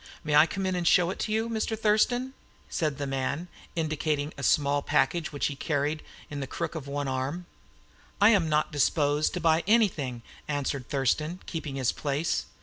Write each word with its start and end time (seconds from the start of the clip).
May 0.23 0.33
I 0.35 0.47
come 0.47 0.65
in 0.65 0.73
and 0.75 0.87
show 0.87 1.11
it 1.11 1.19
to 1.19 1.31
you, 1.31 1.47
Mr. 1.47 1.77
Thurston?" 1.77 2.33
said 2.71 2.97
the 2.97 3.05
man, 3.05 3.49
indicating 3.75 4.33
a 4.35 4.41
small 4.41 4.81
parcel 4.81 5.21
which 5.29 5.45
he 5.45 5.55
carried 5.55 6.01
in 6.27 6.39
the 6.39 6.47
crook 6.47 6.73
of 6.73 6.87
one 6.87 7.07
arm. 7.07 7.45
"I 8.19 8.29
am 8.31 8.49
not 8.49 8.71
disposed 8.71 9.31
to 9.35 9.39
buy 9.39 9.63
anything," 9.67 10.23
answered 10.47 10.89
Thurston, 10.89 11.39
keeping 11.45 11.75
his 11.75 11.91
place. 11.91 12.47